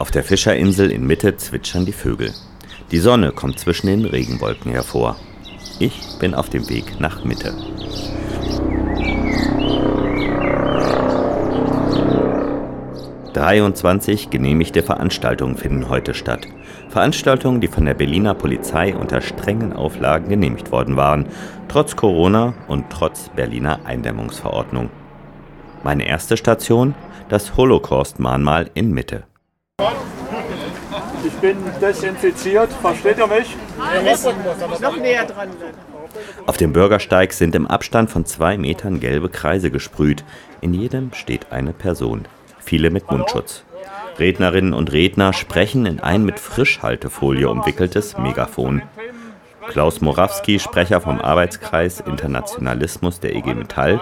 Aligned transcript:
Auf 0.00 0.10
der 0.10 0.24
Fischerinsel 0.24 0.90
in 0.90 1.06
Mitte 1.06 1.36
zwitschern 1.36 1.84
die 1.84 1.92
Vögel. 1.92 2.32
Die 2.90 2.98
Sonne 2.98 3.32
kommt 3.32 3.58
zwischen 3.58 3.86
den 3.86 4.06
Regenwolken 4.06 4.72
hervor. 4.72 5.16
Ich 5.78 6.00
bin 6.18 6.34
auf 6.34 6.48
dem 6.48 6.70
Weg 6.70 6.98
nach 6.98 7.22
Mitte. 7.22 7.52
»23 13.34 14.30
genehmigte 14.30 14.82
Veranstaltungen 14.82 15.58
finden 15.58 15.90
heute 15.90 16.14
statt. 16.14 16.46
Veranstaltungen, 16.88 17.60
die 17.60 17.68
von 17.68 17.84
der 17.84 17.92
Berliner 17.92 18.32
Polizei 18.32 18.96
unter 18.96 19.20
strengen 19.20 19.74
Auflagen 19.74 20.30
genehmigt 20.30 20.72
worden 20.72 20.96
waren, 20.96 21.26
trotz 21.68 21.94
Corona 21.94 22.54
und 22.68 22.86
trotz 22.88 23.28
Berliner 23.36 23.80
Eindämmungsverordnung. 23.84 24.88
Meine 25.84 26.06
erste 26.06 26.38
Station, 26.38 26.94
das 27.28 27.54
Holocaust-Mahnmal 27.58 28.70
in 28.72 28.92
Mitte. 28.92 29.24
Ich 31.24 31.32
bin 31.34 31.56
desinfiziert, 31.80 32.72
versteht 32.72 33.18
ihr 33.18 33.26
mich? 33.26 33.56
Noch 34.80 34.96
näher 34.96 35.24
dran. 35.24 35.48
Auf 36.46 36.56
dem 36.56 36.72
Bürgersteig 36.72 37.32
sind 37.32 37.54
im 37.54 37.66
Abstand 37.66 38.10
von 38.10 38.24
zwei 38.24 38.58
Metern 38.58 39.00
gelbe 39.00 39.28
Kreise 39.28 39.70
gesprüht. 39.70 40.24
In 40.60 40.74
jedem 40.74 41.12
steht 41.14 41.52
eine 41.52 41.72
Person, 41.72 42.26
viele 42.58 42.90
mit 42.90 43.10
Mundschutz. 43.10 43.64
Rednerinnen 44.18 44.74
und 44.74 44.92
Redner 44.92 45.32
sprechen 45.32 45.86
in 45.86 46.00
ein 46.00 46.24
mit 46.24 46.38
Frischhaltefolie 46.38 47.48
umwickeltes 47.48 48.18
Megafon. 48.18 48.82
Klaus 49.68 50.00
Morawski, 50.00 50.58
Sprecher 50.58 51.00
vom 51.00 51.20
Arbeitskreis 51.20 52.00
Internationalismus 52.00 53.20
der 53.20 53.34
IG 53.36 53.54
Metall, 53.54 54.00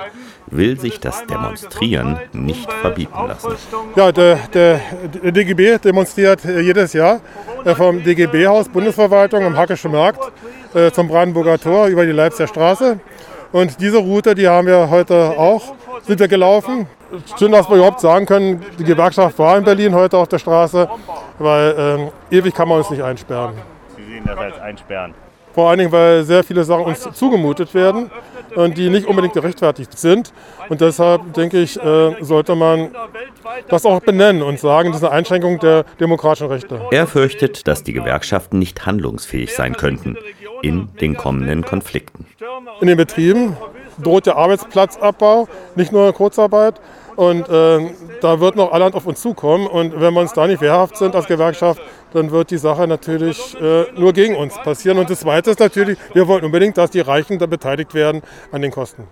will 0.51 0.79
sich 0.79 1.01
das 1.01 1.27
Demonstrieren 1.27 2.19
nicht 2.33 2.71
verbieten 2.73 3.27
lassen. 3.27 3.53
Ja, 3.97 4.13
der, 4.13 4.37
der, 4.53 4.81
der 5.23 5.33
DGB 5.33 5.79
demonstriert 5.79 6.45
jedes 6.45 6.93
Jahr 6.93 7.21
äh, 7.65 7.75
vom 7.75 8.03
DGB-Haus 8.03 8.69
Bundesverwaltung 8.69 9.45
am 9.45 9.57
Hackischen 9.57 9.93
Markt 9.93 10.21
äh, 10.75 10.91
zum 10.91 11.09
Brandenburger 11.09 11.59
Tor 11.59 11.87
über 11.87 12.05
die 12.05 12.13
Leipziger 12.13 12.47
Straße. 12.47 13.01
Und 13.53 13.81
diese 13.81 13.99
Route, 13.99 14.35
die 14.35 14.47
haben 14.47 14.67
wir 14.67 14.91
heute 14.91 15.15
auch, 15.39 15.75
sind 16.03 16.21
wir 16.21 16.29
gelaufen. 16.29 16.87
Schön, 17.39 17.53
dass 17.53 17.69
wir 17.71 17.77
überhaupt 17.77 18.01
sagen 18.01 18.27
können, 18.27 18.63
die 18.79 18.85
Gewerkschaft 18.85 19.39
war 19.39 19.57
in 19.57 19.65
Berlin 19.65 19.95
heute 19.95 20.19
auf 20.19 20.29
der 20.29 20.39
Straße, 20.39 20.89
weil 21.39 21.75
ähm, 21.79 22.11
ewig 22.31 22.55
kann 22.55 22.69
man 22.69 22.79
uns 22.79 22.91
nicht 22.91 23.03
einsperren. 23.03 23.55
Sie 23.97 24.05
sehen 24.05 24.25
das 24.27 24.37
als 24.37 24.59
Einsperren. 24.61 25.15
Vor 25.59 25.71
allen 25.71 25.81
Dingen, 25.81 25.91
weil 25.91 26.23
sehr 26.23 26.45
viele 26.45 26.63
Sachen 26.63 26.85
uns 26.85 27.01
zugemutet 27.15 27.75
werden 27.75 28.13
und 28.55 28.79
die 28.79 28.89
nicht 28.91 29.09
unbedingt 29.09 29.35
gerechtfertigt 29.35 29.99
sind. 29.99 30.33
Und 30.69 30.81
deshalb 30.81 31.33
denke 31.33 31.61
ich, 31.61 31.77
äh, 31.83 32.15
sollte 32.21 32.55
man 32.55 32.91
das 33.67 33.85
auch 33.85 33.99
benennen 33.99 34.43
und 34.43 34.61
sagen, 34.61 34.93
das 34.93 35.01
ist 35.01 35.09
eine 35.09 35.17
Einschränkung 35.17 35.59
der 35.59 35.83
demokratischen 35.99 36.47
Rechte. 36.47 36.81
Er 36.93 37.09
fürchtet, 37.09 37.67
dass 37.67 37.83
die 37.83 37.93
Gewerkschaften 37.93 38.61
nicht 38.61 38.87
handlungsfähig 38.87 39.53
sein 39.53 39.77
könnten 39.77 40.17
in 40.63 40.91
den 41.01 41.17
kommenden 41.17 41.65
Konflikten. 41.65 42.27
In 42.81 42.87
den 42.87 42.97
Betrieben 42.97 43.57
droht 44.01 44.27
der 44.27 44.37
Arbeitsplatzabbau, 44.37 45.49
nicht 45.75 45.91
nur 45.91 46.13
Kurzarbeit. 46.13 46.81
Und 47.19 47.49
äh, 47.49 47.81
da 48.21 48.39
wird 48.39 48.55
noch 48.55 48.71
allerhand 48.71 48.95
auf 48.95 49.05
uns 49.05 49.21
zukommen. 49.21 49.67
Und 49.67 50.01
wenn 50.01 50.15
wir 50.15 50.21
uns 50.21 50.35
da 50.35 50.47
nicht 50.47 50.61
wehrhaft 50.61 50.97
sind 50.97 51.17
als 51.17 51.27
Gewerkschaft, 51.27 51.83
dann 52.13 52.31
wird 52.31 52.53
die 52.53 52.59
Sache 52.59 52.87
natürlich 52.87 53.61
äh, 53.61 53.87
nur 53.99 54.13
gegen 54.13 54.37
uns 54.37 54.55
passieren. 54.55 54.99
Und 54.99 55.11
das 55.11 55.19
Zweite 55.19 55.51
ist 55.51 55.59
natürlich, 55.59 55.99
wir 56.15 56.29
wollen 56.29 56.45
unbedingt, 56.45 56.79
dass 56.79 56.93
die 56.93 57.01
Reichen 57.01 57.41
da 57.41 57.47
beteiligt 57.47 57.93
werden 57.93 58.23
an 58.53 58.63
den 58.63 58.71
Kosten. 58.71 59.03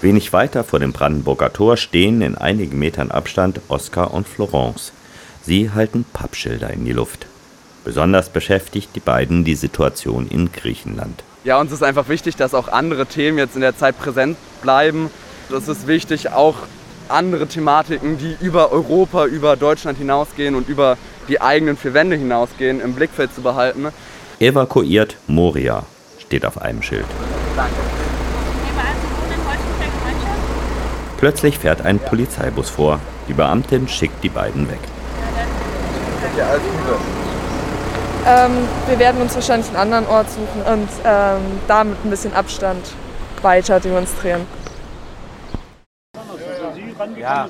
Wenig 0.00 0.32
weiter 0.32 0.64
vor 0.64 0.78
dem 0.78 0.94
Brandenburger 0.94 1.52
Tor 1.52 1.76
stehen 1.76 2.22
in 2.22 2.38
einigen 2.38 2.78
Metern 2.78 3.10
Abstand 3.10 3.60
Oskar 3.68 4.14
und 4.14 4.26
Florence. 4.26 4.94
Sie 5.42 5.72
halten 5.72 6.06
Pappschilder 6.10 6.70
in 6.70 6.86
die 6.86 6.92
Luft. 6.92 7.26
Besonders 7.84 8.30
beschäftigt 8.30 8.88
die 8.94 9.00
beiden 9.00 9.44
die 9.44 9.56
Situation 9.56 10.26
in 10.26 10.50
Griechenland. 10.52 11.22
Ja, 11.44 11.60
uns 11.60 11.70
ist 11.70 11.82
einfach 11.82 12.08
wichtig, 12.08 12.36
dass 12.36 12.54
auch 12.54 12.68
andere 12.68 13.04
Themen 13.04 13.36
jetzt 13.36 13.56
in 13.56 13.60
der 13.60 13.76
Zeit 13.76 13.98
präsent 13.98 14.38
bleiben. 14.62 15.10
Es 15.52 15.66
ist 15.66 15.86
wichtig, 15.86 16.30
auch 16.30 16.54
andere 17.08 17.46
Thematiken, 17.48 18.18
die 18.18 18.36
über 18.40 18.70
Europa, 18.70 19.26
über 19.26 19.56
Deutschland 19.56 19.98
hinausgehen 19.98 20.54
und 20.54 20.68
über 20.68 20.96
die 21.28 21.40
eigenen 21.40 21.76
vier 21.76 21.92
Wände 21.92 22.16
hinausgehen, 22.16 22.80
im 22.80 22.94
Blickfeld 22.94 23.34
zu 23.34 23.42
behalten. 23.42 23.88
Evakuiert 24.38 25.16
Moria 25.26 25.82
steht 26.18 26.46
auf 26.46 26.60
einem 26.60 26.82
Schild. 26.82 27.06
Danke. 27.56 27.74
Plötzlich 31.18 31.58
fährt 31.58 31.82
ein 31.82 31.98
Polizeibus 31.98 32.70
vor. 32.70 32.98
Die 33.28 33.34
Beamtin 33.34 33.88
schickt 33.88 34.24
die 34.24 34.30
beiden 34.30 34.70
weg. 34.70 34.78
Ähm, 38.26 38.50
wir 38.86 38.98
werden 38.98 39.20
uns 39.20 39.34
wahrscheinlich 39.34 39.68
einen 39.68 39.76
anderen 39.76 40.06
Ort 40.06 40.28
suchen 40.30 40.62
und 40.72 40.88
ähm, 41.04 41.40
da 41.68 41.84
mit 41.84 42.02
ein 42.04 42.10
bisschen 42.10 42.32
Abstand 42.32 42.86
weiter 43.42 43.80
demonstrieren. 43.80 44.46
Ja, 47.18 47.48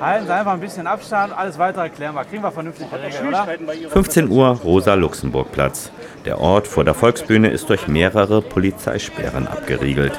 halten 0.00 0.26
Sie 0.26 0.32
einfach 0.32 0.52
ein 0.52 0.60
bisschen 0.60 0.86
Abstand, 0.86 1.36
alles 1.36 1.58
weitere 1.58 1.88
klären 1.90 2.14
wir. 2.14 2.24
Kriegen 2.24 2.42
wir 2.42 2.52
vernünftig 2.52 2.90
geregelt, 2.90 3.22
oder? 3.26 3.46
15 3.90 4.30
Uhr 4.30 4.48
Rosa-Luxemburg-Platz. 4.48 5.90
Der 6.24 6.40
Ort 6.40 6.66
vor 6.66 6.84
der 6.84 6.94
Volksbühne 6.94 7.48
ist 7.48 7.68
durch 7.68 7.88
mehrere 7.88 8.42
Polizeisperren 8.42 9.46
abgeriegelt. 9.46 10.18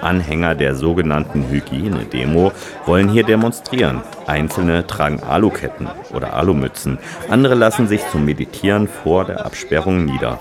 Anhänger 0.00 0.54
der 0.54 0.74
sogenannten 0.74 1.48
Hygienedemo 1.48 2.52
wollen 2.84 3.08
hier 3.08 3.24
demonstrieren. 3.24 4.02
Einzelne 4.26 4.86
tragen 4.86 5.22
Aluketten 5.22 5.88
oder 6.12 6.34
Alumützen. 6.34 6.98
Andere 7.30 7.54
lassen 7.54 7.88
sich 7.88 8.06
zum 8.10 8.24
Meditieren 8.24 8.86
vor 8.86 9.24
der 9.24 9.46
Absperrung 9.46 10.04
nieder. 10.04 10.38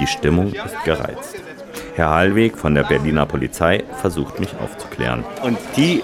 Die 0.00 0.06
Stimmung 0.06 0.52
ist 0.52 0.84
gereizt. 0.84 1.36
Herr 1.94 2.10
Hallweg 2.10 2.58
von 2.58 2.74
der 2.74 2.82
Berliner 2.82 3.26
Polizei 3.26 3.84
versucht 4.00 4.38
mich 4.38 4.50
aufzuklären. 4.62 5.24
Und 5.42 5.56
die 5.76 6.02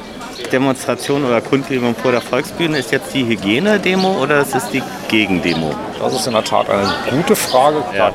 Demonstration 0.52 1.24
oder 1.24 1.40
Kundgebung 1.40 1.94
vor 1.94 2.12
der 2.12 2.20
Volksbühne 2.20 2.78
ist 2.78 2.92
jetzt 2.92 3.14
die 3.14 3.26
Hygienedemo 3.26 4.22
oder 4.22 4.40
ist 4.40 4.54
es 4.54 4.68
die 4.68 4.82
Gegendemo? 5.08 5.74
Das 5.98 6.14
ist 6.14 6.26
in 6.26 6.34
der 6.34 6.44
Tat 6.44 6.68
eine 6.68 7.16
gute 7.16 7.34
Frage. 7.34 7.82
Ja. 7.96 8.12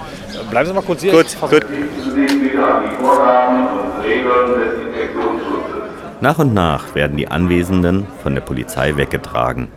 Bleiben 0.49 0.67
Sie 0.67 0.73
mal 0.73 0.83
kurz 0.83 1.01
hier. 1.01 1.11
Gut, 1.11 1.25
gut. 1.49 1.65
Nach 6.21 6.39
und 6.39 6.53
nach 6.53 6.95
werden 6.95 7.17
die 7.17 7.27
Anwesenden 7.27 8.07
von 8.23 8.35
der 8.35 8.41
Polizei 8.41 8.95
weggetragen. 8.95 9.69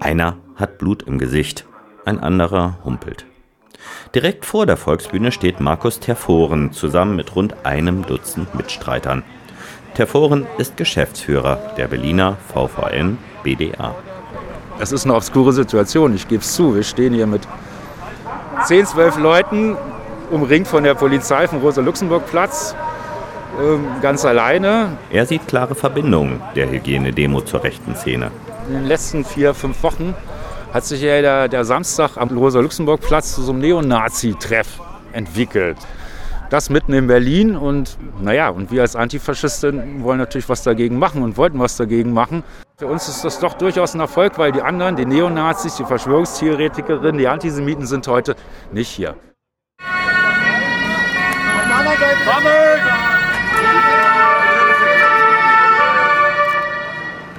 Einer 0.00 0.36
hat 0.56 0.78
Blut 0.78 1.02
im 1.04 1.18
Gesicht, 1.18 1.66
ein 2.04 2.20
anderer 2.20 2.78
humpelt. 2.84 3.26
Direkt 4.14 4.44
vor 4.44 4.66
der 4.66 4.76
Volksbühne 4.76 5.32
steht 5.32 5.60
Markus 5.60 6.00
Terforen 6.00 6.72
zusammen 6.72 7.16
mit 7.16 7.34
rund 7.34 7.66
einem 7.66 8.06
Dutzend 8.06 8.54
Mitstreitern. 8.54 9.24
Terforen 9.94 10.44
ist 10.58 10.76
Geschäftsführer 10.76 11.74
der 11.76 11.86
Berliner 11.86 12.36
VVN 12.52 13.16
BDA. 13.44 13.94
Es 14.80 14.90
ist 14.90 15.04
eine 15.04 15.14
obskure 15.14 15.52
Situation, 15.52 16.16
ich 16.16 16.26
gebe 16.26 16.42
es 16.42 16.52
zu. 16.52 16.74
Wir 16.74 16.82
stehen 16.82 17.14
hier 17.14 17.28
mit 17.28 17.42
10, 18.64 18.86
12 18.86 19.18
Leuten, 19.18 19.76
umringt 20.32 20.66
von 20.66 20.82
der 20.82 20.94
Polizei 20.94 21.46
vom 21.46 21.60
Rosa-Luxemburg-Platz, 21.60 22.74
ähm, 23.62 23.86
ganz 24.02 24.24
alleine. 24.24 24.98
Er 25.10 25.26
sieht 25.26 25.46
klare 25.46 25.76
Verbindungen 25.76 26.42
der 26.56 26.68
Hygienedemo 26.70 27.42
zur 27.42 27.62
rechten 27.62 27.94
Szene. 27.94 28.32
In 28.66 28.74
den 28.74 28.86
letzten 28.86 29.24
vier, 29.24 29.54
fünf 29.54 29.80
Wochen 29.84 30.12
hat 30.72 30.84
sich 30.84 31.02
ja 31.02 31.20
der, 31.20 31.46
der 31.46 31.64
Samstag 31.64 32.16
am 32.16 32.36
Rosa-Luxemburg-Platz 32.36 33.36
zu 33.36 33.42
so 33.42 33.52
einem 33.52 33.60
Neonazi-Treff 33.60 34.80
entwickelt. 35.12 35.76
Das 36.54 36.70
mitten 36.70 36.92
in 36.92 37.08
Berlin 37.08 37.56
und 37.56 37.98
naja, 38.22 38.48
und 38.48 38.70
wir 38.70 38.82
als 38.82 38.94
Antifaschisten 38.94 40.04
wollen 40.04 40.18
natürlich 40.18 40.48
was 40.48 40.62
dagegen 40.62 41.00
machen 41.00 41.24
und 41.24 41.36
wollten 41.36 41.58
was 41.58 41.76
dagegen 41.76 42.12
machen. 42.12 42.44
Für 42.76 42.86
uns 42.86 43.08
ist 43.08 43.24
das 43.24 43.40
doch 43.40 43.54
durchaus 43.54 43.94
ein 43.94 43.98
Erfolg, 43.98 44.38
weil 44.38 44.52
die 44.52 44.62
anderen, 44.62 44.94
die 44.94 45.04
Neonazis, 45.04 45.74
die 45.74 45.84
Verschwörungstheoretikerinnen, 45.84 47.18
die 47.18 47.26
Antisemiten 47.26 47.86
sind 47.86 48.06
heute 48.06 48.36
nicht 48.72 48.88
hier. 48.88 49.16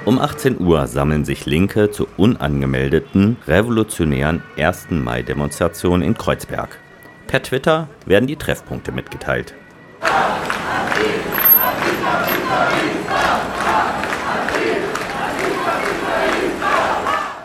Um 0.04 0.18
18 0.18 0.60
Uhr 0.60 0.86
sammeln 0.88 1.24
sich 1.24 1.46
Linke 1.46 1.90
zur 1.90 2.08
unangemeldeten 2.18 3.38
revolutionären 3.48 4.42
1. 4.58 4.88
Mai-Demonstration 4.90 6.02
in 6.02 6.12
Kreuzberg. 6.12 6.80
Per 7.26 7.42
Twitter 7.42 7.88
werden 8.06 8.26
die 8.26 8.36
Treffpunkte 8.36 8.92
mitgeteilt. 8.92 9.54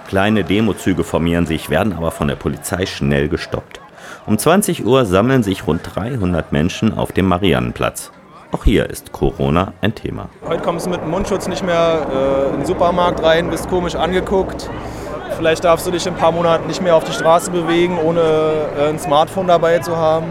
Kleine 0.07 0.43
Demozüge 0.43 1.03
formieren 1.03 1.45
sich, 1.45 1.69
werden 1.69 1.93
aber 1.93 2.11
von 2.11 2.27
der 2.27 2.35
Polizei 2.35 2.85
schnell 2.85 3.29
gestoppt. 3.29 3.79
Um 4.27 4.37
20 4.37 4.85
Uhr 4.85 5.05
sammeln 5.05 5.41
sich 5.41 5.65
rund 5.65 5.81
300 5.95 6.51
Menschen 6.51 6.95
auf 6.95 7.11
dem 7.11 7.27
Mariannenplatz. 7.27 8.11
Auch 8.51 8.65
hier 8.65 8.89
ist 8.89 9.13
Corona 9.13 9.73
ein 9.81 9.95
Thema. 9.95 10.29
Heute 10.45 10.61
kommst 10.61 10.85
du 10.85 10.89
mit 10.89 11.01
dem 11.01 11.09
Mundschutz 11.09 11.47
nicht 11.47 11.63
mehr 11.63 12.05
äh, 12.13 12.49
in 12.49 12.57
den 12.57 12.65
Supermarkt 12.65 13.23
rein, 13.23 13.49
bist 13.49 13.69
komisch 13.69 13.95
angeguckt. 13.95 14.69
Vielleicht 15.41 15.63
darfst 15.63 15.87
du 15.87 15.91
dich 15.91 16.05
in 16.05 16.13
ein 16.13 16.19
paar 16.19 16.31
Monaten 16.31 16.67
nicht 16.67 16.83
mehr 16.83 16.95
auf 16.95 17.03
die 17.03 17.13
Straße 17.13 17.49
bewegen, 17.49 17.97
ohne 17.97 18.21
äh, 18.79 18.89
ein 18.89 18.99
Smartphone 18.99 19.47
dabei 19.47 19.79
zu 19.79 19.97
haben. 19.97 20.27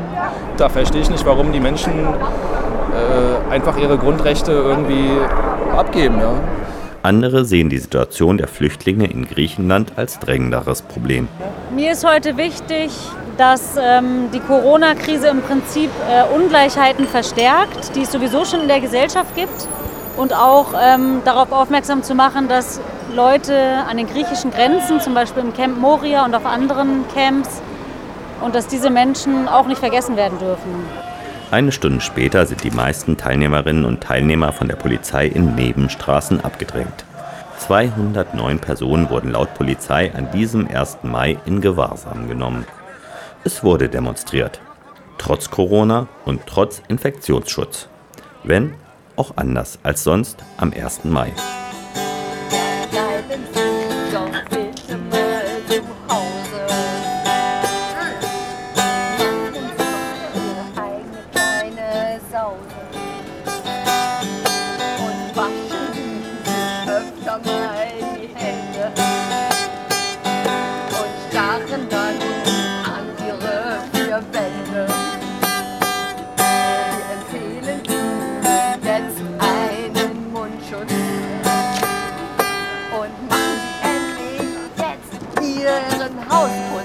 Da 0.57 0.69
verstehe 0.69 1.01
ich 1.01 1.11
nicht, 1.11 1.27
warum 1.27 1.51
die 1.51 1.59
Menschen 1.59 1.91
äh, 1.91 3.53
einfach 3.53 3.77
ihre 3.77 3.99
Grundrechte 3.99 4.53
irgendwie 4.53 5.11
abgeben. 5.77 6.21
Ja. 6.21 6.35
Andere 7.03 7.45
sehen 7.45 7.71
die 7.71 7.79
Situation 7.79 8.39
der 8.39 8.47
Flüchtlinge 8.47 9.11
in 9.11 9.27
Griechenland 9.27 9.95
als 9.97 10.21
drängenderes 10.21 10.83
Problem. 10.83 11.27
Mir 11.75 11.91
ist 11.91 12.07
heute 12.07 12.37
wichtig, 12.37 12.93
dass 13.37 13.77
ähm, 13.83 14.29
die 14.33 14.39
Corona-Krise 14.39 15.27
im 15.27 15.43
Prinzip 15.43 15.91
äh, 16.09 16.33
Ungleichheiten 16.33 17.09
verstärkt, 17.09 17.97
die 17.97 18.03
es 18.03 18.13
sowieso 18.13 18.45
schon 18.45 18.61
in 18.61 18.69
der 18.69 18.79
Gesellschaft 18.79 19.35
gibt. 19.35 19.67
Und 20.17 20.33
auch 20.33 20.73
ähm, 20.81 21.23
darauf 21.25 21.51
aufmerksam 21.51 22.05
zu 22.05 22.15
machen, 22.15 22.47
dass 22.47 22.81
Leute 23.15 23.55
an 23.89 23.97
den 23.97 24.07
griechischen 24.07 24.51
Grenzen, 24.51 25.01
zum 25.01 25.15
Beispiel 25.15 25.43
im 25.43 25.53
Camp 25.53 25.79
Moria 25.79 26.25
und 26.25 26.35
auf 26.35 26.47
anderen 26.47 27.05
Camps, 27.15 27.63
und 28.41 28.55
dass 28.55 28.67
diese 28.67 28.91
Menschen 28.91 29.49
auch 29.49 29.67
nicht 29.67 29.79
vergessen 29.79 30.17
werden 30.17 30.39
dürfen. 30.39 30.87
Eine 31.51 31.73
Stunde 31.73 32.01
später 32.01 32.47
sind 32.47 32.63
die 32.63 32.71
meisten 32.71 33.17
Teilnehmerinnen 33.17 33.85
und 33.85 34.01
Teilnehmer 34.01 34.53
von 34.53 34.69
der 34.69 34.77
Polizei 34.77 35.27
in 35.27 35.57
Nebenstraßen 35.57 36.43
abgedrängt. 36.43 37.05
209 37.59 38.59
Personen 38.61 39.11
wurden 39.11 39.33
laut 39.33 39.53
Polizei 39.55 40.13
an 40.15 40.31
diesem 40.31 40.69
1. 40.69 40.99
Mai 41.03 41.39
in 41.45 41.61
Gewahrsam 41.61 42.29
genommen. 42.29 42.65
Es 43.45 43.65
wurde 43.65 43.89
demonstriert. 43.89 44.61
Trotz 45.19 45.51
Corona 45.51 46.07
und 46.25 46.47
trotz 46.47 46.83
Infektionsschutz. 46.89 47.89
Wenn 48.45 48.75
auch 49.17 49.33
anders 49.37 49.79
als 49.83 50.05
sonst 50.05 50.39
am 50.57 50.73
1. 50.73 51.05
Mai. 51.05 51.33
Thủ 86.41 86.80